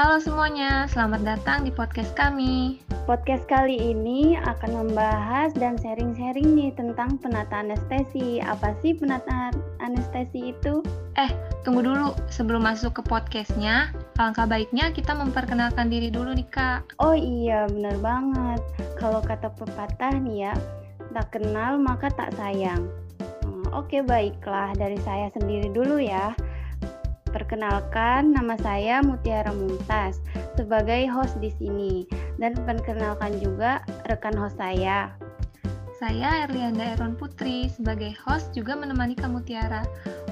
Halo 0.00 0.16
semuanya, 0.16 0.88
selamat 0.88 1.28
datang 1.28 1.60
di 1.60 1.68
podcast 1.68 2.16
kami. 2.16 2.80
Podcast 3.04 3.44
kali 3.44 3.76
ini 3.76 4.32
akan 4.32 4.88
membahas 4.88 5.52
dan 5.52 5.76
sharing-sharing 5.76 6.56
nih 6.56 6.72
tentang 6.72 7.20
penata 7.20 7.60
anestesi. 7.60 8.40
Apa 8.40 8.72
sih 8.80 8.96
penata 8.96 9.52
anestesi 9.76 10.56
itu? 10.56 10.80
Eh, 11.20 11.28
tunggu 11.68 11.84
dulu. 11.84 12.16
Sebelum 12.32 12.64
masuk 12.64 12.96
ke 12.96 13.02
podcastnya, 13.04 13.92
alangkah 14.16 14.48
baiknya 14.48 14.88
kita 14.88 15.12
memperkenalkan 15.12 15.92
diri 15.92 16.08
dulu 16.08 16.32
nih 16.32 16.48
kak. 16.48 16.96
Oh 16.96 17.12
iya, 17.12 17.68
bener 17.68 18.00
banget. 18.00 18.64
Kalau 18.96 19.20
kata 19.20 19.52
pepatah 19.52 20.16
nih 20.16 20.48
ya, 20.48 20.56
tak 21.12 21.28
kenal 21.28 21.76
maka 21.76 22.08
tak 22.08 22.32
sayang. 22.40 22.88
Hmm, 23.44 23.68
Oke, 23.76 24.00
baiklah. 24.00 24.72
Dari 24.80 24.96
saya 25.04 25.28
sendiri 25.36 25.68
dulu 25.68 26.00
ya. 26.00 26.32
Perkenalkan, 27.50 28.30
nama 28.30 28.54
saya 28.62 29.02
Mutiara 29.02 29.50
Mumtaz 29.50 30.22
sebagai 30.54 31.10
host 31.10 31.34
di 31.42 31.50
sini 31.50 32.06
dan 32.38 32.54
perkenalkan 32.54 33.42
juga 33.42 33.82
rekan 34.06 34.38
host 34.38 34.54
saya. 34.54 35.10
Saya 35.98 36.46
Erlianda 36.46 36.94
Eron 36.94 37.18
Putri 37.18 37.66
sebagai 37.66 38.14
host 38.22 38.54
juga 38.54 38.78
menemani 38.78 39.18
Kamu 39.18 39.42
Tiara. 39.42 39.82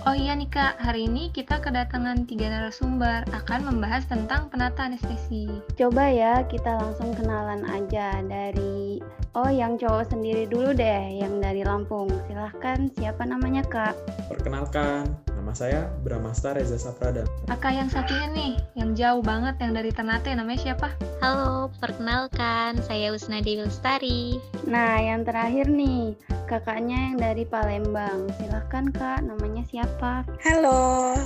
Oh 0.06 0.14
iya 0.14 0.30
nih 0.38 0.46
kak, 0.46 0.78
hari 0.78 1.10
ini 1.10 1.34
kita 1.34 1.58
kedatangan 1.58 2.22
tiga 2.30 2.54
narasumber 2.54 3.26
akan 3.34 3.66
membahas 3.66 4.06
tentang 4.06 4.46
penata 4.46 4.86
anestesi. 4.86 5.50
Coba 5.74 6.06
ya 6.06 6.46
kita 6.46 6.70
langsung 6.78 7.18
kenalan 7.18 7.66
aja 7.66 8.22
dari 8.30 9.02
Oh 9.34 9.50
yang 9.50 9.74
cowok 9.74 10.14
sendiri 10.14 10.46
dulu 10.46 10.70
deh, 10.70 11.18
yang 11.18 11.38
dari 11.42 11.66
Lampung. 11.66 12.10
Silahkan, 12.30 12.90
siapa 12.94 13.22
namanya 13.22 13.60
kak? 13.66 13.94
Perkenalkan, 14.30 15.14
nama 15.48 15.64
saya 15.64 15.88
Bramasta 16.04 16.52
Reza 16.52 16.76
Saprada. 16.76 17.24
Kakak 17.48 17.72
yang 17.72 17.88
satunya 17.88 18.28
nih, 18.36 18.52
yang 18.76 18.92
jauh 18.92 19.24
banget 19.24 19.56
yang 19.64 19.72
dari 19.72 19.88
Ternate 19.88 20.36
namanya 20.36 20.60
siapa? 20.60 20.92
Halo, 21.24 21.72
perkenalkan 21.80 22.76
saya 22.84 23.16
Usna 23.16 23.40
Dewi 23.40 23.64
Lestari. 23.64 24.36
Nah 24.68 25.00
yang 25.00 25.24
terakhir 25.24 25.72
nih, 25.72 26.12
kakaknya 26.52 27.00
yang 27.00 27.16
dari 27.16 27.48
Palembang. 27.48 28.28
Silahkan 28.36 28.92
kak, 28.92 29.24
namanya 29.24 29.64
siapa? 29.72 30.28
Halo, 30.44 31.16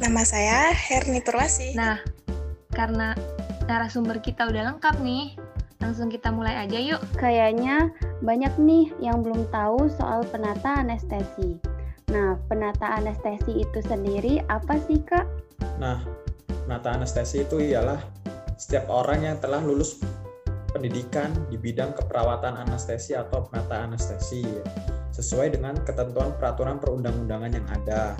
nama 0.00 0.24
saya 0.24 0.72
Herni 0.72 1.20
Purwasi. 1.20 1.76
Nah, 1.76 2.00
karena 2.72 3.12
narasumber 3.68 4.16
kita 4.24 4.48
udah 4.48 4.72
lengkap 4.72 4.96
nih, 5.04 5.36
langsung 5.84 6.08
kita 6.08 6.32
mulai 6.32 6.56
aja 6.56 6.80
yuk. 6.80 7.04
Kayaknya 7.20 7.92
banyak 8.24 8.56
nih 8.56 8.88
yang 9.04 9.20
belum 9.20 9.44
tahu 9.52 9.92
soal 9.92 10.24
penata 10.24 10.80
anestesi. 10.80 11.71
Nah, 12.12 12.36
penata 12.44 13.00
anestesi 13.00 13.64
itu 13.64 13.80
sendiri 13.80 14.44
apa 14.52 14.76
sih 14.84 15.00
kak? 15.00 15.24
Nah, 15.80 16.04
penata 16.68 16.92
anestesi 16.92 17.40
itu 17.40 17.56
ialah 17.56 18.04
setiap 18.60 18.84
orang 18.92 19.24
yang 19.24 19.36
telah 19.40 19.64
lulus 19.64 19.96
pendidikan 20.76 21.32
di 21.48 21.56
bidang 21.56 21.96
keperawatan 21.96 22.60
anestesi 22.60 23.16
atau 23.16 23.48
penata 23.48 23.88
anestesi 23.88 24.44
sesuai 25.12 25.56
dengan 25.56 25.76
ketentuan 25.88 26.36
peraturan 26.36 26.76
perundang-undangan 26.76 27.52
yang 27.56 27.66
ada. 27.72 28.12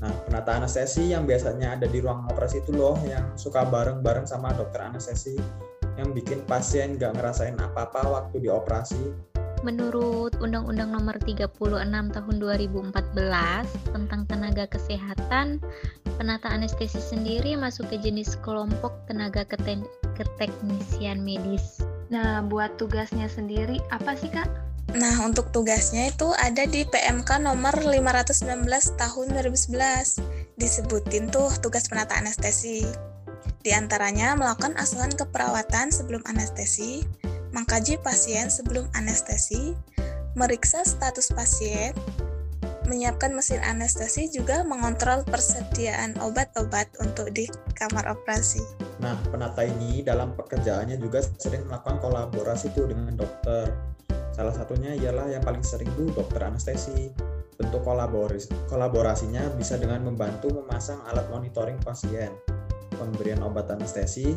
Nah, 0.00 0.12
penata 0.24 0.56
anestesi 0.56 1.12
yang 1.12 1.28
biasanya 1.28 1.76
ada 1.76 1.84
di 1.84 2.00
ruang 2.00 2.24
operasi 2.32 2.64
itu 2.64 2.72
loh 2.72 2.96
yang 3.04 3.36
suka 3.36 3.68
bareng-bareng 3.68 4.24
sama 4.24 4.56
dokter 4.56 4.80
anestesi 4.80 5.36
yang 6.00 6.12
bikin 6.12 6.44
pasien 6.44 6.96
nggak 6.96 7.16
ngerasain 7.20 7.56
apa-apa 7.56 8.00
waktu 8.04 8.48
dioperasi. 8.48 9.35
Menurut 9.64 10.36
Undang-Undang 10.42 10.92
Nomor 10.92 11.16
36 11.22 11.56
Tahun 12.12 12.36
2014 12.36 12.92
tentang 13.92 14.20
tenaga 14.28 14.64
kesehatan, 14.68 15.62
penata 16.20 16.48
anestesi 16.52 17.00
sendiri 17.00 17.56
masuk 17.56 17.88
ke 17.88 17.96
jenis 18.00 18.36
kelompok 18.44 18.92
tenaga 19.08 19.44
keten- 19.48 19.88
keteknisian 20.16 21.24
medis. 21.24 21.80
Nah, 22.12 22.44
buat 22.44 22.76
tugasnya 22.80 23.26
sendiri 23.26 23.80
apa 23.88 24.14
sih 24.16 24.28
kak? 24.30 24.48
Nah, 24.94 25.26
untuk 25.26 25.50
tugasnya 25.50 26.14
itu 26.14 26.30
ada 26.38 26.64
di 26.64 26.86
PMK 26.86 27.42
nomor 27.42 27.74
519 27.74 28.94
tahun 28.96 29.26
2011. 29.34 30.22
Disebutin 30.56 31.28
tuh 31.28 31.50
tugas 31.58 31.90
penata 31.90 32.16
anestesi. 32.16 32.86
Di 33.66 33.74
antaranya 33.74 34.38
melakukan 34.38 34.78
asuhan 34.78 35.10
keperawatan 35.10 35.90
sebelum 35.90 36.22
anestesi, 36.30 37.02
mengkaji 37.56 37.96
pasien 38.04 38.52
sebelum 38.52 38.84
anestesi, 38.92 39.72
meriksa 40.36 40.84
status 40.84 41.32
pasien, 41.32 41.96
menyiapkan 42.84 43.32
mesin 43.32 43.64
anestesi 43.64 44.28
juga 44.28 44.60
mengontrol 44.60 45.24
persediaan 45.24 46.20
obat-obat 46.20 46.92
untuk 47.00 47.32
di 47.32 47.48
kamar 47.72 48.12
operasi. 48.12 48.60
Nah, 49.00 49.16
penata 49.32 49.64
ini 49.64 50.04
dalam 50.04 50.36
pekerjaannya 50.36 51.00
juga 51.00 51.24
sering 51.24 51.64
melakukan 51.64 51.96
kolaborasi 52.04 52.76
tuh 52.76 52.92
dengan 52.92 53.16
dokter. 53.16 53.72
Salah 54.36 54.52
satunya 54.52 54.92
ialah 54.92 55.32
yang 55.32 55.40
paling 55.40 55.64
sering 55.64 55.88
tuh 55.96 56.12
dokter 56.12 56.44
anestesi. 56.44 57.08
Bentuk 57.56 57.88
kolaboris, 57.88 58.52
kolaborasinya 58.68 59.48
bisa 59.56 59.80
dengan 59.80 60.04
membantu 60.04 60.52
memasang 60.52 61.00
alat 61.08 61.24
monitoring 61.32 61.80
pasien, 61.80 62.28
pemberian 62.96 63.44
obat 63.44 63.68
anestesi, 63.70 64.34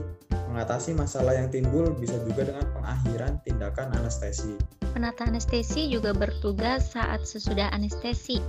mengatasi 0.50 0.98
masalah 0.98 1.38
yang 1.38 1.48
timbul 1.48 1.94
bisa 1.96 2.18
juga 2.26 2.50
dengan 2.50 2.66
pengakhiran 2.74 3.38
tindakan 3.46 3.94
anestesi. 3.96 4.58
Penata 4.90 5.30
anestesi 5.30 5.86
juga 5.86 6.18
bertugas 6.18 6.98
saat 6.98 7.22
sesudah 7.22 7.70
anestesi, 7.70 8.42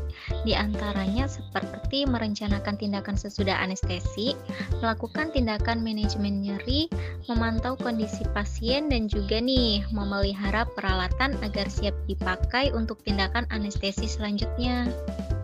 di 0.48 0.56
antaranya 0.56 1.28
seperti 1.28 2.08
merencanakan 2.08 2.80
tindakan 2.80 3.14
sesudah 3.14 3.60
anestesi, 3.60 4.32
melakukan 4.80 5.28
tindakan 5.36 5.84
manajemen 5.84 6.40
nyeri, 6.40 6.88
memantau 7.28 7.76
kondisi 7.76 8.24
pasien, 8.32 8.88
dan 8.88 9.04
juga 9.06 9.36
nih 9.36 9.84
memelihara 9.92 10.64
peralatan 10.72 11.36
agar 11.44 11.68
siap 11.68 11.92
dipakai 12.08 12.72
untuk 12.72 13.04
tindakan 13.04 13.44
anestesi 13.52 14.08
selanjutnya. 14.08 14.88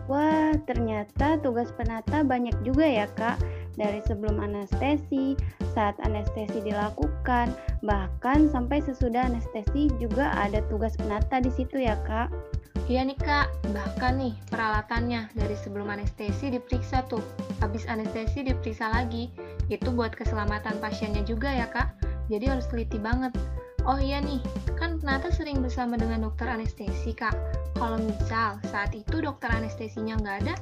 Wah, 0.07 0.55
ternyata 0.63 1.35
tugas 1.43 1.67
penata 1.75 2.23
banyak 2.23 2.55
juga 2.63 2.87
ya 2.87 3.11
kak. 3.11 3.37
Dari 3.77 4.01
sebelum 4.09 4.41
anestesi, 4.41 5.37
saat 5.77 5.93
anestesi 6.01 6.65
dilakukan, 6.65 7.53
bahkan 7.85 8.49
sampai 8.49 8.81
sesudah 8.81 9.29
anestesi 9.29 9.93
juga 10.01 10.33
ada 10.33 10.65
tugas 10.65 10.97
penata 10.97 11.37
di 11.37 11.53
situ 11.53 11.85
ya 11.85 11.93
kak. 12.09 12.33
Iya 12.89 13.05
nih 13.05 13.19
kak, 13.21 13.53
bahkan 13.77 14.17
nih 14.17 14.33
peralatannya 14.49 15.29
dari 15.37 15.53
sebelum 15.59 15.93
anestesi 15.93 16.49
diperiksa 16.49 17.05
tuh, 17.05 17.21
habis 17.61 17.85
anestesi 17.85 18.41
diperiksa 18.41 18.89
lagi. 18.89 19.29
Itu 19.69 19.93
buat 19.93 20.17
keselamatan 20.17 20.81
pasiennya 20.81 21.21
juga 21.27 21.53
ya 21.53 21.69
kak, 21.69 21.93
jadi 22.33 22.57
harus 22.57 22.65
teliti 22.71 22.97
banget. 22.97 23.35
Oh 23.85 23.99
iya 23.99 24.17
nih, 24.23 24.41
kan 24.79 24.97
penata 24.97 25.29
sering 25.29 25.61
bersama 25.61 25.99
dengan 25.99 26.25
dokter 26.25 26.49
anestesi 26.49 27.13
kak. 27.13 27.35
Kalau 27.77 28.01
misal 28.01 28.57
saat 28.73 28.95
itu 28.97 29.21
dokter 29.21 29.51
anestesinya 29.53 30.17
nggak 30.17 30.37
ada, 30.47 30.55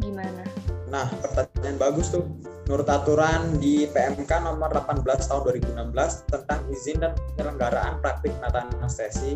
gimana? 0.00 0.46
Nah, 0.86 1.10
pertanyaan 1.20 1.76
bagus 1.76 2.14
tuh. 2.14 2.24
Menurut 2.70 2.88
aturan 2.88 3.58
di 3.58 3.90
PMK 3.90 4.30
nomor 4.46 4.70
18 4.70 5.02
tahun 5.02 5.42
2016 5.92 6.30
tentang 6.30 6.60
izin 6.70 7.02
dan 7.02 7.12
penyelenggaraan 7.34 7.98
praktik 7.98 8.30
penata 8.38 8.70
anestesi, 8.78 9.34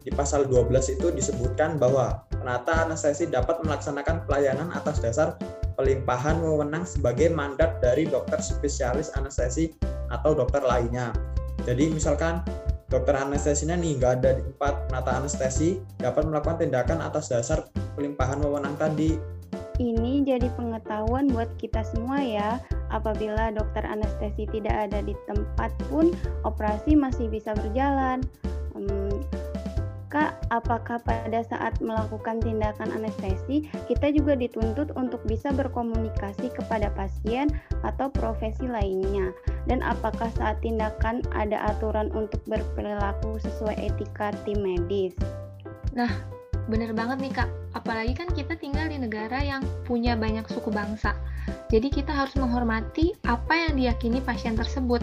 di 0.00 0.10
pasal 0.14 0.48
12 0.48 0.96
itu 0.96 1.12
disebutkan 1.12 1.76
bahwa 1.76 2.24
penata 2.30 2.86
anestesi 2.86 3.28
dapat 3.28 3.60
melaksanakan 3.66 4.24
pelayanan 4.24 4.72
atas 4.72 5.02
dasar 5.02 5.36
pelimpahan 5.76 6.40
wewenang 6.40 6.88
sebagai 6.88 7.28
mandat 7.28 7.82
dari 7.84 8.08
dokter 8.08 8.40
spesialis 8.40 9.12
anestesi 9.18 9.74
atau 10.08 10.32
dokter 10.32 10.64
lainnya. 10.64 11.12
Jadi 11.68 11.92
misalkan 11.92 12.40
dokter 12.88 13.12
anestesinya 13.18 13.76
nih 13.76 14.00
nggak 14.00 14.12
ada 14.20 14.30
di 14.40 14.42
tempat 14.46 14.88
penata 14.88 15.10
anestesi 15.20 15.78
dapat 16.00 16.24
melakukan 16.24 16.64
tindakan 16.64 17.04
atas 17.04 17.28
dasar 17.28 17.68
pelimpahan 17.94 18.40
wewenang 18.40 18.74
tadi 18.80 19.20
Ini 19.80 20.28
jadi 20.28 20.52
pengetahuan 20.60 21.32
buat 21.32 21.48
kita 21.56 21.80
semua 21.88 22.20
ya. 22.20 22.60
Apabila 22.92 23.48
dokter 23.48 23.80
anestesi 23.88 24.44
tidak 24.52 24.92
ada 24.92 25.00
di 25.00 25.16
tempat 25.24 25.72
pun, 25.88 26.12
operasi 26.44 26.92
masih 26.92 27.32
bisa 27.32 27.56
berjalan. 27.56 28.20
Hmm, 28.76 29.24
Kak, 30.10 30.42
apakah 30.50 30.98
pada 31.06 31.38
saat 31.46 31.78
melakukan 31.78 32.42
tindakan 32.42 32.90
anestesi, 32.90 33.70
kita 33.86 34.10
juga 34.10 34.34
dituntut 34.34 34.90
untuk 34.98 35.22
bisa 35.22 35.54
berkomunikasi 35.54 36.50
kepada 36.50 36.90
pasien 36.98 37.46
atau 37.86 38.10
profesi 38.10 38.66
lainnya? 38.66 39.30
Dan 39.70 39.86
apakah 39.86 40.26
saat 40.34 40.58
tindakan 40.66 41.22
ada 41.30 41.62
aturan 41.70 42.10
untuk 42.10 42.42
berperilaku 42.50 43.38
sesuai 43.38 43.78
etika 43.78 44.34
tim 44.42 44.58
medis? 44.66 45.14
Bener 46.66 46.90
banget 46.90 47.22
nih 47.22 47.32
kak, 47.34 47.50
apalagi 47.76 48.16
kan 48.16 48.28
kita 48.32 48.58
tinggal 48.58 48.90
di 48.90 48.98
negara 48.98 49.38
yang 49.40 49.62
punya 49.86 50.18
banyak 50.18 50.46
suku 50.50 50.70
bangsa. 50.72 51.14
Jadi 51.70 51.90
kita 51.90 52.10
harus 52.10 52.34
menghormati 52.34 53.14
apa 53.26 53.54
yang 53.68 53.78
diyakini 53.78 54.18
pasien 54.22 54.58
tersebut. 54.58 55.02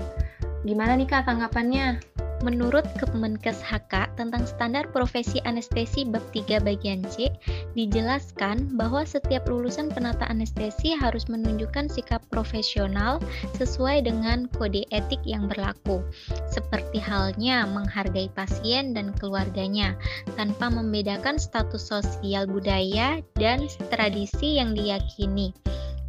Gimana 0.68 1.00
nih 1.00 1.08
kak 1.08 1.28
tanggapannya? 1.28 2.17
Menurut 2.46 2.86
Kemenkes 3.02 3.66
HK 3.66 4.14
tentang 4.14 4.46
standar 4.46 4.86
profesi 4.94 5.42
anestesi 5.42 6.06
bab 6.06 6.22
3 6.30 6.62
bagian 6.62 7.02
C, 7.10 7.34
dijelaskan 7.74 8.78
bahwa 8.78 9.02
setiap 9.02 9.50
lulusan 9.50 9.90
penata 9.90 10.30
anestesi 10.30 10.94
harus 10.94 11.26
menunjukkan 11.26 11.90
sikap 11.90 12.22
profesional 12.30 13.18
sesuai 13.58 14.06
dengan 14.06 14.46
kode 14.54 14.86
etik 14.94 15.22
yang 15.26 15.50
berlaku, 15.50 16.06
seperti 16.46 17.02
halnya 17.02 17.66
menghargai 17.66 18.30
pasien 18.38 18.94
dan 18.94 19.18
keluarganya, 19.18 19.98
tanpa 20.38 20.70
membedakan 20.70 21.42
status 21.42 21.90
sosial 21.90 22.46
budaya 22.46 23.18
dan 23.34 23.66
tradisi 23.90 24.62
yang 24.62 24.78
diyakini, 24.78 25.58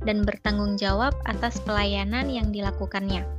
dan 0.04 0.28
bertanggung 0.28 0.76
jawab 0.76 1.16
atas 1.24 1.56
pelayanan 1.64 2.28
yang 2.28 2.52
dilakukannya 2.52 3.37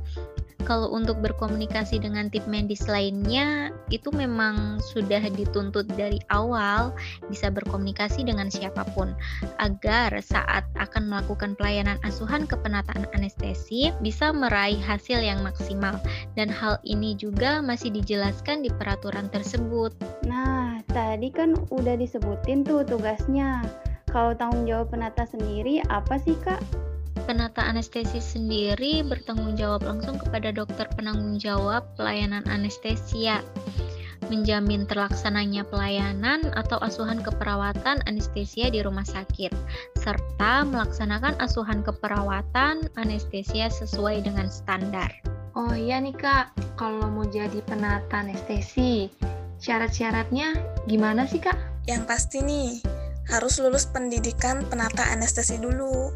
kalau 0.70 0.86
untuk 0.94 1.18
berkomunikasi 1.18 1.98
dengan 1.98 2.30
tim 2.30 2.46
medis 2.46 2.86
lainnya 2.86 3.74
itu 3.90 4.06
memang 4.14 4.78
sudah 4.78 5.18
dituntut 5.34 5.90
dari 5.98 6.22
awal 6.30 6.94
bisa 7.26 7.50
berkomunikasi 7.50 8.22
dengan 8.22 8.46
siapa 8.46 8.86
pun 8.94 9.10
agar 9.58 10.14
saat 10.22 10.62
akan 10.78 11.10
melakukan 11.10 11.58
pelayanan 11.58 11.98
asuhan 12.06 12.46
kepenataan 12.46 13.02
anestesi 13.18 13.90
bisa 13.98 14.30
meraih 14.30 14.78
hasil 14.78 15.18
yang 15.18 15.42
maksimal 15.42 15.98
dan 16.38 16.46
hal 16.46 16.78
ini 16.86 17.18
juga 17.18 17.58
masih 17.58 17.90
dijelaskan 17.90 18.62
di 18.62 18.70
peraturan 18.70 19.26
tersebut. 19.34 19.90
Nah, 20.30 20.78
tadi 20.94 21.34
kan 21.34 21.58
udah 21.74 21.98
disebutin 21.98 22.62
tuh 22.62 22.86
tugasnya. 22.86 23.66
Kalau 24.14 24.38
tanggung 24.38 24.70
jawab 24.70 24.94
penata 24.94 25.26
sendiri 25.26 25.82
apa 25.90 26.14
sih, 26.22 26.38
Kak? 26.46 26.89
Penata 27.30 27.62
anestesi 27.62 28.18
sendiri 28.18 29.06
bertanggung 29.06 29.54
jawab 29.54 29.86
langsung 29.86 30.18
kepada 30.18 30.50
dokter 30.50 30.90
penanggung 30.98 31.38
jawab 31.38 31.86
pelayanan 31.94 32.42
anestesia, 32.50 33.38
menjamin 34.26 34.82
terlaksananya 34.90 35.62
pelayanan 35.70 36.50
atau 36.58 36.82
asuhan 36.82 37.22
keperawatan 37.22 38.02
anestesia 38.10 38.66
di 38.74 38.82
rumah 38.82 39.06
sakit, 39.06 39.54
serta 39.94 40.66
melaksanakan 40.66 41.38
asuhan 41.38 41.86
keperawatan 41.86 42.90
anestesia 42.98 43.70
sesuai 43.70 44.26
dengan 44.26 44.50
standar. 44.50 45.14
Oh 45.54 45.70
iya 45.70 46.02
nih 46.02 46.18
kak, 46.18 46.50
kalau 46.74 47.06
mau 47.14 47.30
jadi 47.30 47.62
penata 47.62 48.26
anestesi, 48.26 49.06
syarat-syaratnya 49.62 50.58
gimana 50.90 51.30
sih 51.30 51.38
kak? 51.38 51.54
Yang 51.86 52.02
pasti 52.10 52.42
nih, 52.42 52.82
harus 53.30 53.62
lulus 53.62 53.86
pendidikan 53.86 54.66
penata 54.66 55.06
anestesi 55.14 55.62
dulu. 55.62 56.10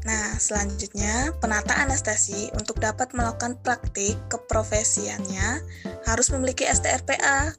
Nah, 0.00 0.32
selanjutnya, 0.40 1.36
penata 1.44 1.76
anestesi 1.76 2.48
untuk 2.56 2.80
dapat 2.80 3.12
melakukan 3.12 3.60
praktik 3.60 4.16
keprofesiannya 4.32 5.60
harus 6.08 6.32
memiliki 6.32 6.64
STRPA. 6.64 7.52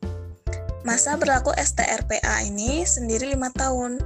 Masa 0.82 1.14
berlaku 1.22 1.54
STRPA 1.54 2.42
ini 2.42 2.82
sendiri 2.82 3.30
lima 3.38 3.54
tahun. 3.54 4.02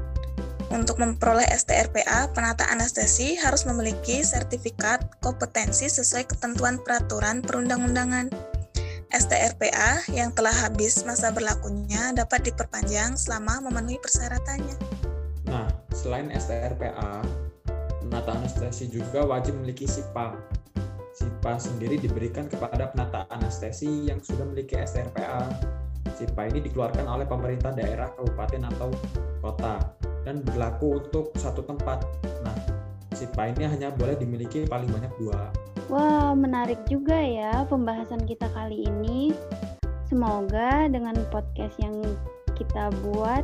Untuk 0.68 1.00
memperoleh 1.00 1.48
STRPA, 1.56 2.36
penata 2.36 2.68
anestesi 2.68 3.40
harus 3.40 3.64
memiliki 3.64 4.20
sertifikat 4.26 5.22
kompetensi 5.24 5.88
sesuai 5.88 6.36
ketentuan 6.36 6.82
peraturan 6.84 7.40
perundang-undangan. 7.40 8.28
STRPA 9.16 10.12
yang 10.12 10.36
telah 10.36 10.52
habis 10.52 11.08
masa 11.08 11.32
berlakunya 11.32 12.12
dapat 12.12 12.52
diperpanjang 12.52 13.16
selama 13.16 13.64
memenuhi 13.64 13.96
persyaratannya. 14.04 14.76
Nah, 15.48 15.72
selain 15.96 16.28
STRPA, 16.36 17.24
penata 18.16 18.32
anestesi 18.40 18.88
juga 18.88 19.28
wajib 19.28 19.60
memiliki 19.60 19.84
SIPA. 19.84 20.40
SIPA 21.20 21.52
sendiri 21.60 22.00
diberikan 22.00 22.48
kepada 22.48 22.88
penata 22.88 23.28
anestesi 23.28 24.08
yang 24.08 24.24
sudah 24.24 24.48
memiliki 24.48 24.80
STRPA. 24.80 25.52
SIPA 26.16 26.48
ini 26.48 26.64
dikeluarkan 26.64 27.12
oleh 27.12 27.28
pemerintah 27.28 27.76
daerah, 27.76 28.08
kabupaten, 28.16 28.72
atau 28.72 28.88
kota 29.44 29.84
dan 30.24 30.40
berlaku 30.48 31.04
untuk 31.04 31.36
satu 31.36 31.60
tempat. 31.68 32.08
Nah, 32.48 32.56
SIPA 33.12 33.52
ini 33.52 33.68
hanya 33.68 33.92
boleh 33.92 34.16
dimiliki 34.16 34.64
paling 34.64 34.88
banyak 34.96 35.12
dua. 35.20 35.52
Wah, 35.92 36.32
menarik 36.32 36.80
juga 36.88 37.20
ya 37.20 37.68
pembahasan 37.68 38.24
kita 38.24 38.48
kali 38.56 38.88
ini. 38.88 39.36
Semoga 40.08 40.88
dengan 40.88 41.20
podcast 41.36 41.76
yang 41.84 42.00
kita 42.56 42.96
buat 43.04 43.44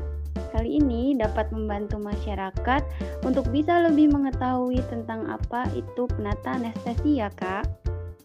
kali 0.52 0.78
ini 0.84 1.16
dapat 1.16 1.50
membantu 1.56 1.98
masyarakat 1.98 2.82
untuk 3.24 3.48
bisa 3.50 3.88
lebih 3.88 4.12
mengetahui 4.12 4.84
tentang 4.92 5.26
apa 5.32 5.66
itu 5.74 6.06
penata 6.12 6.60
ya 7.02 7.32
kak. 7.34 7.66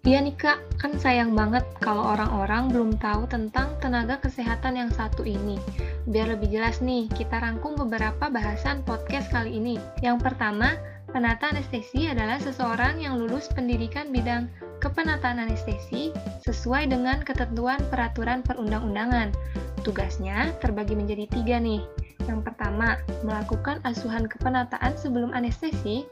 Iya 0.06 0.23
nih 0.23 0.38
kak, 0.38 0.78
kan 0.78 0.94
sayang 1.02 1.34
banget 1.34 1.67
kalau 1.82 2.14
orang-orang 2.14 2.70
belum 2.70 2.94
tahu 3.02 3.26
tentang 3.26 3.75
tenaga 3.82 4.23
kesehatan 4.23 4.78
yang 4.78 4.90
satu 4.94 5.26
ini. 5.26 5.58
Biar 6.06 6.31
lebih 6.31 6.55
jelas 6.55 6.78
nih, 6.78 7.11
kita 7.11 7.43
rangkum 7.43 7.75
beberapa 7.75 8.31
bahasan 8.31 8.87
podcast 8.87 9.34
kali 9.34 9.58
ini. 9.58 9.82
Yang 10.06 10.31
pertama, 10.31 10.78
penata 11.11 11.50
anestesi 11.50 12.06
adalah 12.06 12.38
seseorang 12.38 13.02
yang 13.02 13.19
lulus 13.19 13.50
pendidikan 13.50 14.14
bidang 14.14 14.46
kepenataan 14.78 15.43
anestesi 15.43 16.14
sesuai 16.46 16.87
dengan 16.87 17.26
ketentuan 17.26 17.82
peraturan 17.90 18.46
perundang-undangan. 18.46 19.34
Tugasnya 19.82 20.55
terbagi 20.62 20.94
menjadi 20.94 21.26
tiga 21.34 21.58
nih, 21.58 21.82
yang 22.26 22.43
pertama, 22.43 22.99
melakukan 23.23 23.78
asuhan 23.87 24.26
kepenataan 24.26 24.94
sebelum 24.99 25.31
anestesi, 25.32 26.06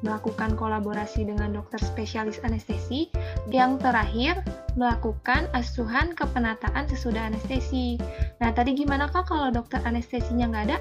melakukan 0.00 0.56
kolaborasi 0.56 1.28
dengan 1.28 1.52
dokter 1.54 1.78
spesialis 1.80 2.40
anestesi, 2.42 3.12
yang 3.52 3.76
terakhir, 3.78 4.40
melakukan 4.74 5.46
asuhan 5.52 6.16
kepenataan 6.16 6.88
sesudah 6.88 7.28
anestesi. 7.28 8.00
Nah, 8.40 8.50
tadi 8.54 8.74
gimana 8.74 9.10
kak 9.10 9.28
kalau 9.28 9.52
dokter 9.52 9.82
anestesinya 9.84 10.48
nggak 10.50 10.64
ada? 10.72 10.78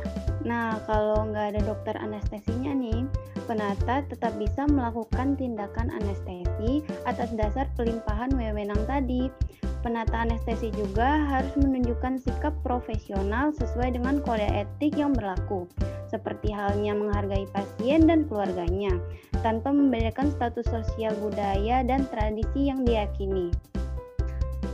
Nah, 0.48 0.80
kalau 0.88 1.28
nggak 1.30 1.56
ada 1.56 1.62
dokter 1.68 1.96
anestesinya 2.00 2.72
nih, 2.72 3.04
penata 3.50 4.06
tetap 4.08 4.38
bisa 4.38 4.70
melakukan 4.70 5.34
tindakan 5.36 5.90
anestesi 5.90 6.86
atas 7.10 7.34
dasar 7.34 7.66
pelimpahan 7.74 8.30
wewenang 8.38 8.80
tadi 8.86 9.28
penata 9.80 10.28
anestesi 10.28 10.70
juga 10.76 11.24
harus 11.28 11.52
menunjukkan 11.56 12.20
sikap 12.20 12.52
profesional 12.62 13.56
sesuai 13.56 13.96
dengan 13.96 14.20
kode 14.24 14.46
etik 14.46 15.00
yang 15.00 15.16
berlaku, 15.16 15.66
seperti 16.12 16.52
halnya 16.52 16.96
menghargai 16.96 17.48
pasien 17.56 18.08
dan 18.08 18.28
keluarganya, 18.28 18.96
tanpa 19.40 19.72
membedakan 19.72 20.32
status 20.36 20.68
sosial 20.68 21.16
budaya 21.20 21.84
dan 21.86 22.04
tradisi 22.12 22.68
yang 22.68 22.84
diyakini. 22.84 23.52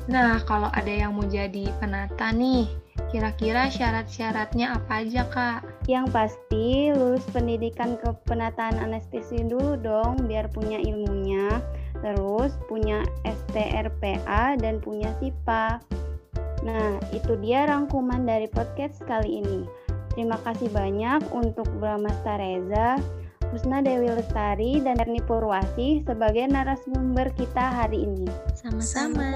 Nah, 0.06 0.38
kalau 0.46 0.70
ada 0.74 0.90
yang 0.90 1.18
mau 1.18 1.26
jadi 1.26 1.70
penata 1.82 2.30
nih, 2.30 2.70
kira-kira 3.10 3.74
syarat-syaratnya 3.74 4.78
apa 4.78 5.02
aja, 5.02 5.26
Kak? 5.30 5.60
Yang 5.90 6.06
pasti 6.14 6.94
lulus 6.94 7.26
pendidikan 7.34 7.98
kepenataan 8.02 8.78
anestesi 8.78 9.42
dulu 9.42 9.78
dong, 9.82 10.30
biar 10.30 10.46
punya 10.54 10.78
ilmunya 10.78 11.58
terus 12.04 12.56
punya 12.68 13.04
STRPA 13.24 14.60
dan 14.60 14.82
punya 14.82 15.12
SIPA. 15.20 15.80
Nah, 16.66 16.98
itu 17.14 17.38
dia 17.40 17.70
rangkuman 17.70 18.26
dari 18.26 18.50
podcast 18.50 19.04
kali 19.06 19.46
ini. 19.46 19.68
Terima 20.16 20.40
kasih 20.48 20.72
banyak 20.72 21.28
untuk 21.36 21.68
Bramasta 21.78 22.40
Reza, 22.40 22.96
Husna 23.52 23.84
Dewi 23.84 24.08
Lestari, 24.10 24.80
dan 24.80 24.96
Erni 24.98 25.20
Purwasi 25.20 26.02
sebagai 26.08 26.48
narasumber 26.48 27.30
kita 27.36 27.84
hari 27.84 28.08
ini. 28.08 28.26
Sama-sama. 28.56 29.28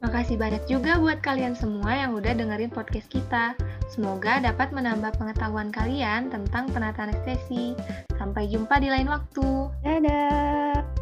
Makasih 0.00 0.38
banyak 0.38 0.62
juga 0.70 1.02
buat 1.02 1.18
kalian 1.26 1.58
semua 1.58 1.90
yang 1.90 2.14
udah 2.14 2.38
dengerin 2.38 2.70
podcast 2.70 3.10
kita. 3.10 3.58
Semoga 3.90 4.38
dapat 4.38 4.70
menambah 4.70 5.18
pengetahuan 5.18 5.74
kalian 5.74 6.30
tentang 6.30 6.70
penata 6.70 7.10
anestesi. 7.10 7.74
Sampai 8.14 8.46
jumpa 8.46 8.78
di 8.78 8.94
lain 8.94 9.10
waktu. 9.10 9.74
Dadah! 9.82 10.93